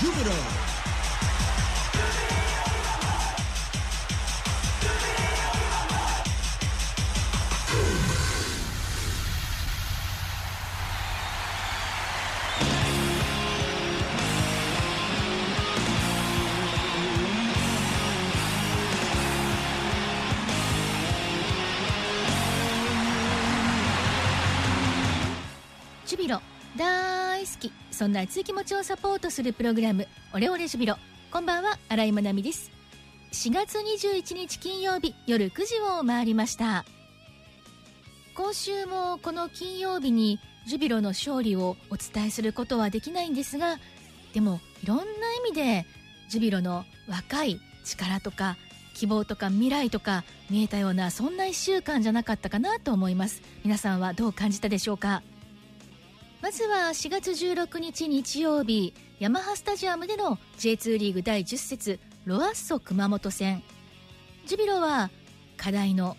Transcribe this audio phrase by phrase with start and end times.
[0.00, 0.68] Jupiter.
[26.08, 26.40] ジュビロ
[26.78, 27.72] 大好き。
[27.90, 30.96] そんな熱い気持ちをサポートするプログラムオレオレジュビロ。
[31.32, 32.70] こんばんは新井まなみです。
[33.32, 36.84] 4月21日金曜日夜9時を回りました。
[38.36, 43.78] 今週もこの金曜日にジュビロの勝利をお伝えすることはできないんですが
[44.32, 45.06] でもいろんな意
[45.50, 45.84] 味で
[46.28, 48.56] ジュビロの若い力とか
[48.94, 53.42] 希望とか未来とか見えたようなそんな1週間じゃなかったかなと思います。
[53.64, 55.22] 皆さんはどう感じたでしょうか？
[56.40, 63.64] まずは4月16日日曜日ヤマハスタジアムでの J2 リーグ第10節ロアッソ熊本戦。
[64.46, 65.10] ジュビロは
[65.56, 66.16] 課題の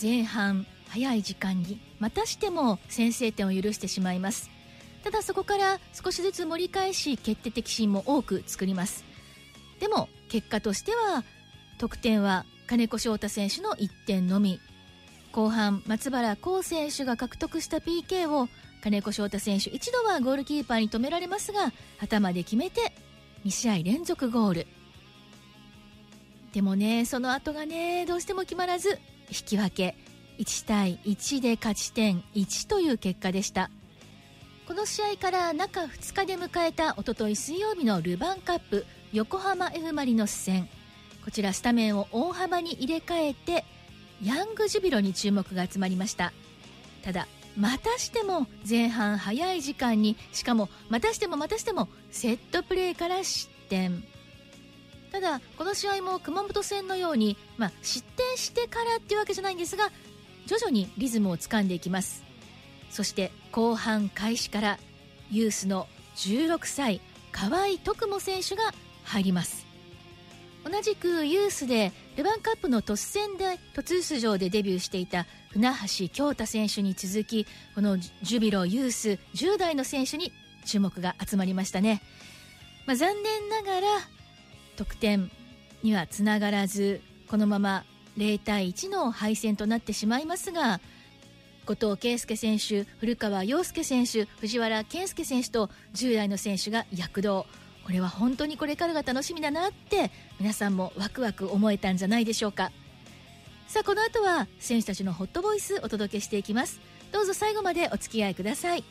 [0.00, 4.48] 前半早い時間にまたしても先制点を許してしまいます。
[5.04, 9.04] ただそこから少しずつ盛り返し決定的シーンも多く作ります。
[9.78, 11.22] でも結果としては
[11.76, 14.58] 得点は金子翔太選手の1点のみ。
[15.32, 18.48] 後半松原幸選手が獲得した PK を
[18.82, 22.92] 金子翔太選手一度はゴールキーパーに止められますが頭で決めて
[23.44, 24.66] 2試合連続ゴール。
[26.52, 29.96] でもねその後がねどうしても決まらず引き分け。
[30.38, 33.70] 1対1で勝ち点1という結果でした。
[34.66, 40.68] この試合から中2日で迎えたおととい水曜日のルヴァンカップ横浜 F・ マリノス戦。
[41.24, 43.66] こちらスタメンを大幅に入れ替えて
[44.22, 46.32] ヤングジュビロに注目が集まりました。
[47.02, 54.02] ただまたしても前半早い時間にしかもまたしてもまたしてもセットプレーから失点。
[55.12, 59.90] ただこの試合も熊本戦のように、まあ、失点してからっていうわけじゃないんですが
[60.46, 62.24] 徐々にリズムをつかんでいきます。
[62.90, 64.78] そして後半開始から
[65.30, 65.86] ユースの
[66.16, 67.00] 16歳
[67.32, 68.62] 河合徳も選手が
[69.04, 69.66] 入ります。
[70.64, 80.32] 同じくユースでルヴァンカップの突戦で突出場でデビューしていた船橋京太選手に続きこのジュビロユース10代の選手に
[80.66, 82.02] 注目が集まりましたね、
[82.86, 83.86] まあ、残念ながら
[84.76, 85.30] 得点
[85.82, 87.84] にはつながらずこのまま
[88.18, 90.80] 0対1の敗戦となってしまいますが
[91.66, 97.46] 後藤圭介選手古川陽介選手藤原健介選手と10代の選手が躍動。
[97.84, 102.70] これは本当にこれからが楽しみだなって皆さんもワクワク思えたんじゃないでしょうか。
[103.66, 106.80] さあこの後は選手たちのホットボイスお届けしていきます。
[107.12, 108.84] どうぞ最後までお付き合いください。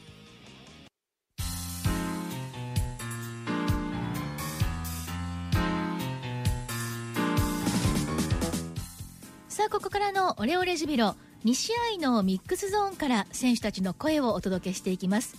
[9.50, 15.36] さあここからのオレオレジュビロ2試合のミックスゾーンから選手たちの声をお届けしていきます。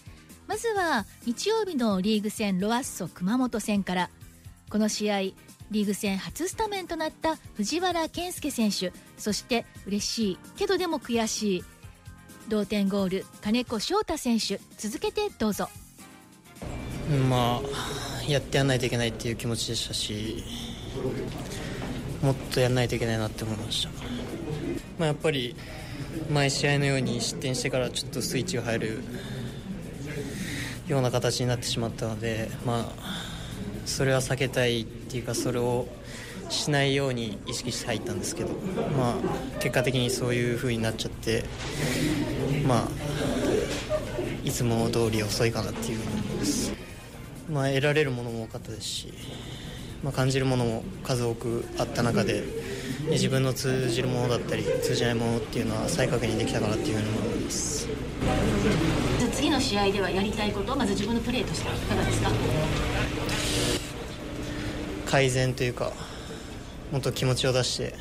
[0.50, 4.10] まずは日曜日のリーグ戦ロアッソ熊本戦から
[4.68, 11.64] この試合リーグ戦初スタメンとなった藤原健介選手そして嬉しいけどでも悔しい
[12.48, 15.68] 同点ゴール金子翔太選手続けてどうぞ。
[17.28, 20.42] まあやってやらないといけないっていう気持ちでしたし
[22.22, 23.90] もっとやらないといけないなって思いました、
[24.98, 25.54] まあ、やっぱり
[26.28, 29.04] 毎試合のように失点してからちょっとスイッチが入る
[30.90, 32.92] ような形になってしまったので、まあ、
[33.86, 35.86] それは避けたいっていうかそれを
[36.48, 38.50] しないように意識して入ったんですけど、
[38.98, 39.14] まあ、
[39.60, 41.44] 結果的にそういう風になっちゃって、
[42.66, 42.88] まあ、
[44.42, 46.72] いつも通り遅いかなっていうふうに思います、
[47.48, 49.14] まあ、得られるものも多かったですし、
[50.02, 52.42] まあ、感じるものも数多くあった中で
[53.10, 57.88] 自分の通じるものだったり通じないものっていうのは再確認できたかなっていうふうに思います。
[59.32, 62.30] 次の試合ではやりたいことまず自分のプレーとしていかがですか？
[65.06, 65.92] 改善というか
[66.92, 67.94] もっと気持ちを出して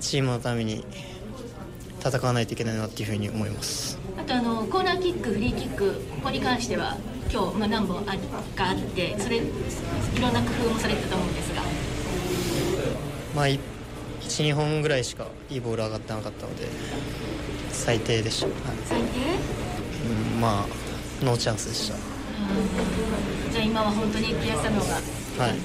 [0.00, 0.84] チームのために
[2.04, 3.98] 戦わないといけないなっていうふうに思います。
[4.18, 6.96] あとあのコーナーキックフリーキックここに関しては
[7.30, 8.16] 今日、まあ、何本あ
[8.56, 9.40] かあってそれい
[10.20, 11.62] ろんな工夫もされてたと思うんですが。
[13.34, 16.66] まあ12本ぐらいしかいいボール上がってなかったので
[17.70, 19.04] 最低でした、はい、最低、
[20.34, 21.96] うん、まあノーチャンスでした。
[23.52, 24.94] じゃあ今は本当に悔しさの方が。
[24.94, 25.00] は
[25.50, 25.56] い。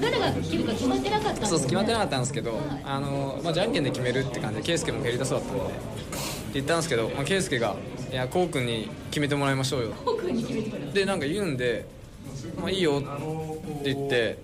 [0.00, 5.74] 誰が切るか決まってなかったんですそう決まってなかったんですけど、あのまあ、じゃんけんで決めるって感じで圭佑も蹴り出そうだったので
[6.56, 7.76] 言ったんですけど、まあ、圭佑が
[8.10, 9.94] 「いやこう君に決めてもらいましょうよ」
[10.92, 11.86] でなんか言うんで
[12.58, 13.00] 「まあ、いいよ」
[13.80, 14.38] って言って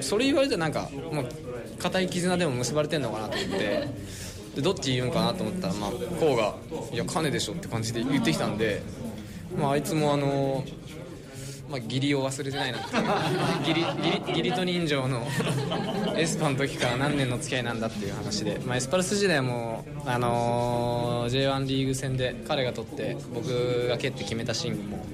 [0.00, 1.28] それ言われてなんかもう
[1.78, 3.88] 固い絆でも結ばれてんのかなと思って
[4.56, 6.54] でどっち言うんかなと思ったら、まあ、こうが
[6.92, 8.82] 「いや金でしょ」って感じで言ってきたんで、
[9.58, 10.64] まあ、あいつもあの
[11.68, 12.80] まあ、義理を忘れてないなっ
[13.64, 13.86] ていう。
[14.28, 15.26] 義理と人情の
[16.16, 25.04] エスパの時から何年の付き合いなんだっていう話で、まあ、エスパルス時代も、あのー J1 リーグ戦で彼が取って僕が蹴って決めたシーンも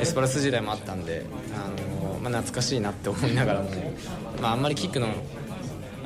[0.00, 1.24] エスパルス時代もあったんで、
[1.54, 3.70] あのーまあ、懐かしいなって思いながらも、
[4.40, 5.08] まあ、あんまりキックの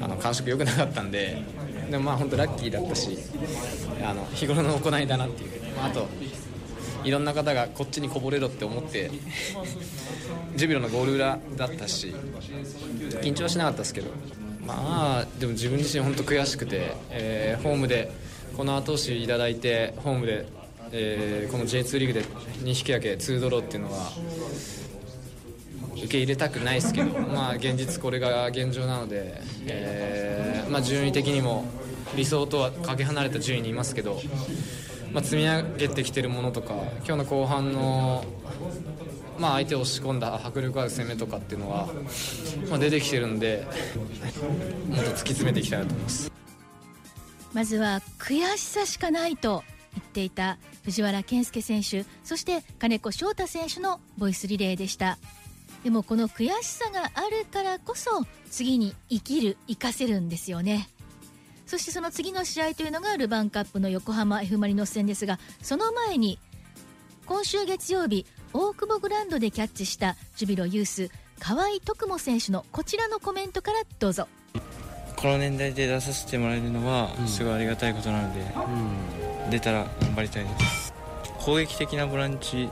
[0.00, 1.42] あの感触良くなかったんで
[1.90, 3.18] でもまあ本当ラッキーだったし
[4.04, 6.06] あの日頃の行いだなっていう、まあ、あと
[7.08, 9.10] いろんな方がこっちにこぼれろって思って
[10.56, 12.14] ジュビロのゴール裏だったし
[13.22, 14.10] 緊張はしなかったですけど
[14.66, 18.12] まあでも自分自身本当悔しくて、えーホームで
[18.56, 20.46] この後押しいただいてホームで、
[20.92, 24.12] えーこの J2 リーグで2引き分け2ドローっていうのは
[25.96, 31.64] 受け入れたくないですけど、まあ、現実これが現状なので、えーまあ、順位的にも
[32.16, 34.20] 理想とはかけ離れた順位にいますけど、
[35.12, 36.74] まあ、積み上げてきてるものとか
[37.06, 38.24] 今日の後半の、
[39.38, 41.88] まあ、相手を押し込んだ迫力ある攻めとかっていうのは、
[42.68, 43.66] まあ、出てきてるんで
[44.88, 46.32] もっと突き詰めていきたいなと思います。
[47.54, 49.64] まずは悔しさしかないと
[49.94, 55.18] 言っていた藤原健介選手そして金子翔太選手のボイスリレーでした
[55.82, 60.88] でもこの悔しさがあるからこそ次に生きる生かせるんですよね
[61.68, 66.38] そしてその次の試合というのがルヴァンカップの横浜 F・ マリノス戦ですがその前に
[67.26, 68.24] 今週月曜日
[68.54, 74.26] 大久保グランドでキャッチしたジュビロユース河合徳茂選手のこちらのコメントからどうぞ。
[75.14, 78.40] この年代で出させてもらえるのはすごいありがたいことなので、
[79.50, 80.94] 出たら頑張りたいです。
[81.38, 82.70] 攻撃的なボランチ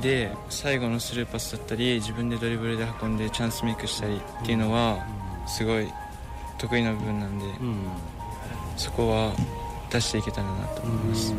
[0.00, 5.04] で最後のスルーパスだったり自分でドリブルで運んでチャンスメイクしたりっていうのは
[5.46, 5.92] すごい
[6.58, 7.44] 得意な部分なんで、
[8.76, 9.32] そこは
[9.90, 11.34] 出していけたらなと思います、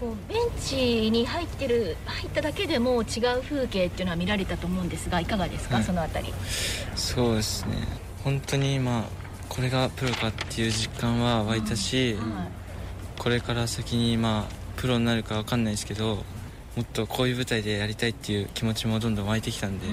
[0.00, 5.84] こうベンチに入ってる入っただけでも違う風景っていうのは見られたと思うんですがいかがですか、はい。
[5.84, 6.32] そのあたり。
[6.96, 7.76] そうですね。
[8.24, 9.04] 本当にまあ
[9.48, 12.16] これがプロかっていう実感は湧いたし、
[13.18, 16.24] これから先にまあプロになるかわかんないですけど
[16.74, 19.86] もっとこういう舞台でやりたいっていう気持ちもどんどん湧いてきたんで、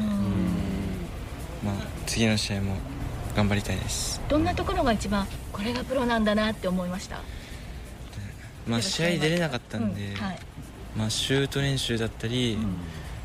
[1.63, 1.75] まあ、
[2.07, 2.77] 次の試合も
[3.35, 5.27] 頑張りたいです、どんなところが一番
[5.59, 7.19] これがプロなんだなって思いました。
[8.65, 10.39] まあ、試合出れなかったんで、うんはい。
[10.95, 12.57] まあ、シュート練習だったり、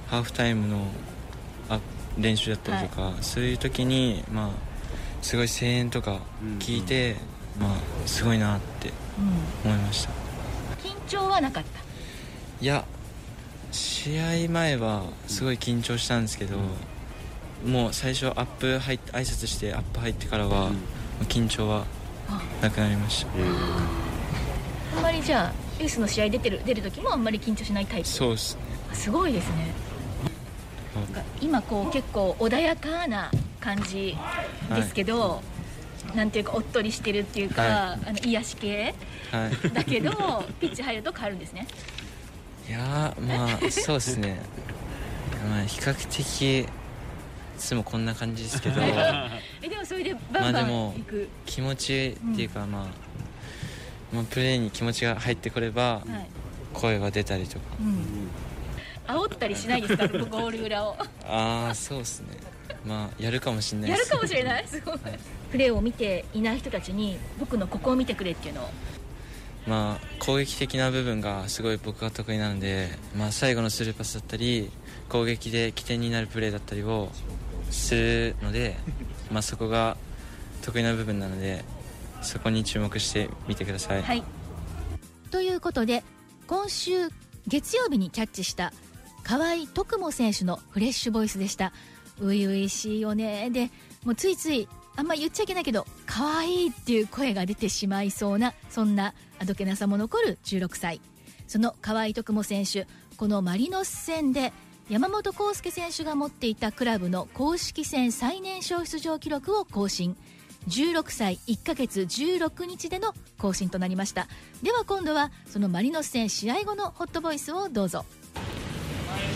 [0.08, 0.88] ハーフタイムの
[1.68, 1.78] あ
[2.18, 4.50] 練習だったりとか、そういう時に、まあ、
[5.22, 6.20] すごい声援とか
[6.58, 7.14] 聞いて、
[7.60, 8.92] まあ、すごいなって
[9.64, 10.10] 思いました。
[10.82, 11.80] 緊張はなかった？
[12.60, 12.84] いや
[13.70, 16.56] 試合前はすごい緊張したんですけど、
[17.64, 20.70] もう最初アップ入っ挨拶してアップ入ってからは、
[21.28, 21.84] 緊張は
[22.60, 23.30] なくなりました、
[24.96, 28.08] あんまりじゃあユースの試合出てる出る時もあんまり緊張しないタイプ？
[28.08, 28.60] そうですね。
[28.92, 29.54] すごいですね。
[29.56, 29.72] はい
[30.94, 33.28] なんか今こう結構穏やかな
[33.58, 34.16] 感じ
[34.72, 35.42] ですけど、
[36.14, 37.72] なんていうかおっとりしてるっていうか、はい。
[37.72, 38.94] あの癒し系
[39.32, 39.70] はい。
[39.74, 41.66] だけどピッチ入ると変わるんですね。
[42.68, 44.38] いやーまあそうですね。
[45.50, 46.68] まあ比較的い
[47.58, 48.80] つもこんな感じですけど。
[49.62, 52.86] えでもそれでバンバンまあでも行く、気持ちっていうか、まあ、
[54.14, 56.26] まあプレーに気持ちが入ってこればはい。
[56.72, 57.64] 声が出たりとか。
[57.80, 58.28] うん、
[59.06, 60.08] 煽ったりしないですか？
[60.08, 60.96] ゴール裏を。
[61.26, 62.36] ああそうですね。
[62.86, 64.66] まあやるかもしれないですやるかもしれない？
[64.68, 64.98] すごい。
[65.52, 68.70] プレーを見ていない人たちに僕のここを見てくれっていうのを。
[69.66, 74.70] まあ、攻撃的な部分がすごい僕が得意なので、まあ、最後のスルーパスだったり
[75.08, 77.10] 攻撃で起点になるプレーだったりを
[77.74, 78.76] するので、
[79.30, 79.96] まあ、そこが
[80.62, 81.64] 得意な部分なので
[82.22, 84.22] そこに注目してみてください、はい。
[85.30, 86.04] ということで
[86.46, 87.10] 今週
[87.46, 88.72] 月曜日にキャッチした
[89.22, 91.72] 河合徳茂選手のフレッシュボイスでした。
[92.18, 93.70] 初々しいよねで
[94.04, 101.00] もうついついあんま言っちゃいけないけど可愛いっていう声が出てしまいそうなそんなあどけなさも残る16歳。
[101.46, 104.52] その河合徳茂選手このマリノス戦で
[104.90, 110.14] 山本康介選手が持っていたクラブの公式戦最年少出場記録を更新。
[110.68, 114.28] 16歳1ヶ月16日での更新となりました。
[114.62, 118.04] では今度はそのマリノス戦試合後のホットボイスをどうぞ。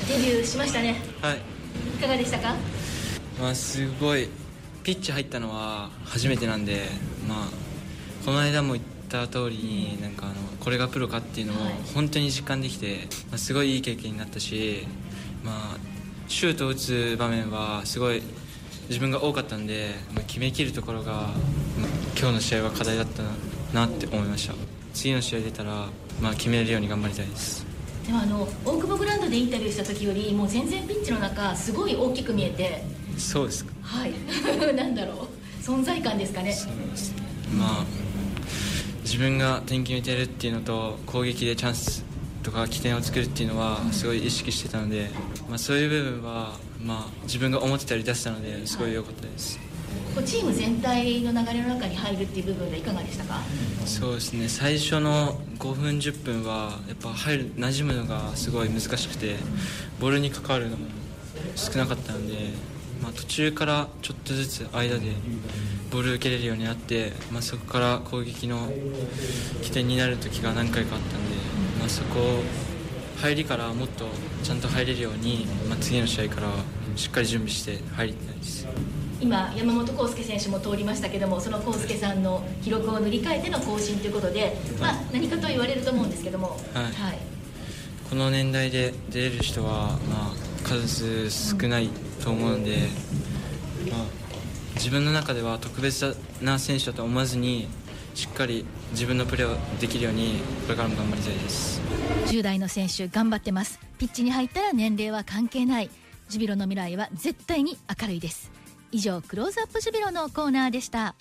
[0.06, 0.96] デビューしましたね。
[1.22, 1.38] はい。
[1.38, 1.40] い
[1.98, 2.54] かがでしたか？
[3.40, 4.28] まあ、すごい。
[4.84, 6.84] ピッチ入ったのは初めてなんで、
[7.26, 7.48] まあ、
[8.24, 8.78] この間もっ
[9.08, 11.56] た通りになんかあのこれがプロかっていうのを
[11.94, 14.86] 本当に実感できて、まあ、すごいいい経験になったし、
[15.44, 15.76] まあ、
[16.28, 18.22] シュートを打つ場面はすごい
[18.88, 21.28] 自分が多かったんで、まあ、決めきるところが、まあ、
[22.18, 23.22] 今日の試合は課題だった
[23.74, 24.54] なって思いました。
[24.94, 25.88] 次の試合出たら、
[26.20, 27.66] まあ、決めれるように頑張りたいです。
[28.06, 32.82] でもあの大久保グラウンドでインタビューした時よりもう全然ピッチの中すごい大きく見えて
[33.18, 33.72] そうですか。
[33.82, 34.12] はい。
[34.74, 35.62] なんだろう。
[35.62, 36.50] 存在感ですかね。
[36.52, 37.22] そうですね。
[37.58, 37.84] まあ
[39.02, 42.04] 自分が点決めてるっていうのと攻撃でチャンス
[42.42, 45.10] とか起点を作るっていうのはすごい意識してたので、
[45.48, 46.52] まあ、そういう部分は、
[46.82, 49.58] まあ、自分が思ってたより出せたのですごい良かったです、
[50.24, 53.40] チーム全体の流れの中に入るっていう部分でいかがでしたか？
[53.86, 54.48] そうですね。
[54.48, 59.36] 最初の5分10分はやっぱ入る馴染むのがすごい難しくて
[60.00, 60.86] ボールに関わるのも
[61.56, 62.34] 少なかったので、
[63.02, 65.12] まあ、途中からちょっとずつ間で
[65.90, 68.68] ボール受けれるようになって、まあ、そこから攻撃の
[69.62, 71.37] 起点になる時が何回かあったんで、
[71.78, 72.42] まあ、そこ
[73.20, 74.06] 入りからもっと
[74.42, 76.48] ちゃんと入れるように、まあ、次の試合から
[76.96, 78.66] しっかり準備して入りたいです。
[79.20, 87.18] 今山本康介選手も通りましたけどもその康介さんの記録を塗り替えての更新ということで、まあ、何かと言われると思うんですけども、はい、はい、
[88.08, 91.90] この年代で出れる人は、まあ、数少ない
[92.22, 92.76] と思うんで、
[93.90, 94.04] まあ、
[94.76, 97.66] 自分の中では特別な選手だと思わずに
[98.18, 101.80] しっかり自分のプレーをできるようにこれからも頑張りたいです。
[102.26, 103.78] 10代の選手頑張ってます。
[103.96, 105.90] ピッチに入ったら年齢は関係ない。
[106.28, 108.50] ジュビロの未来は絶対に明るいです。
[108.90, 111.14] 以上クローズアップジュビロのコーナーでした。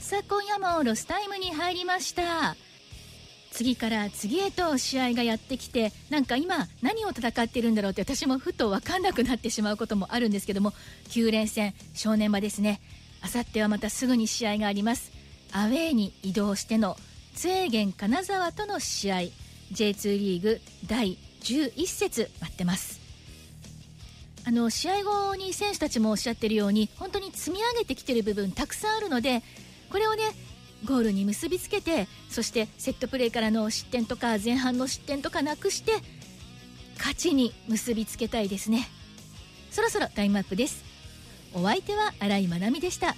[0.00, 2.56] さあ今夜もロスタイムに入りました。
[3.50, 10.72] 次から次へと試合がやってきてなんか今何を戦っているんだろうって私もふと分かんなくなってしまうこともあるんですけども
[11.08, 12.80] 9連戦正念場ですね。
[13.22, 15.12] あさってはまたすぐに試合があります。
[15.52, 16.96] アウェーに移動しての
[17.34, 19.18] ツエーゲン金沢との試合。
[19.72, 23.00] J2 リーグ第11節待ってます。
[24.44, 29.42] あの試合後に選手たちもおっしゃってるように本当に積み上げてきてる部分たくさんあるので
[29.90, 30.22] これをね
[30.84, 35.92] ゴールに結びつけてそしてセットプレーからの失点とか前半の失点とかなくして
[36.96, 38.88] 勝ちに結びつけたいですね。
[39.70, 40.84] そろそろタイムアップです。
[41.54, 43.16] お相手は新井まなみでした。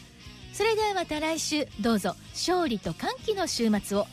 [0.52, 1.66] それではまた来週。
[1.80, 2.14] どうぞ。
[2.32, 4.06] 勝利と歓喜の週末を。